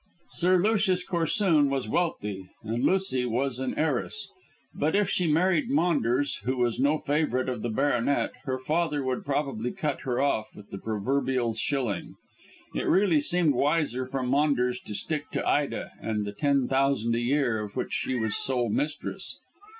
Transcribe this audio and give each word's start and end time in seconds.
Sir 0.31 0.59
Julius 0.59 1.05
Corsoon 1.07 1.69
was 1.69 1.87
wealthy 1.87 2.47
and 2.63 2.83
Lucy 2.83 3.23
was 3.23 3.59
an 3.59 3.77
heiress, 3.77 4.27
but 4.73 4.95
if 4.95 5.07
she 5.11 5.27
married 5.27 5.69
Maunders, 5.69 6.37
who 6.37 6.57
was 6.57 6.79
no 6.79 6.97
favourite 6.97 7.47
with 7.47 7.61
the 7.61 7.69
baronet, 7.69 8.31
her 8.45 8.57
father 8.57 9.03
would 9.03 9.23
probably 9.23 9.71
cut 9.71 9.99
her 10.01 10.19
off 10.19 10.55
with 10.55 10.71
the 10.71 10.79
proverbial 10.79 11.53
shilling. 11.53 12.15
It 12.73 12.87
really 12.87 13.21
seemed 13.21 13.53
wiser 13.53 14.07
for 14.07 14.23
Maunders 14.23 14.79
to 14.87 14.95
stick 14.95 15.29
to 15.33 15.47
Ida 15.47 15.91
and 16.01 16.25
the 16.25 16.33
ten 16.33 16.67
thousand 16.67 17.13
a 17.13 17.19
year 17.19 17.61
of 17.61 17.75
which 17.75 17.93
she 17.93 18.15
was 18.15 18.35
sole 18.35 18.69
mistress. 18.71 19.37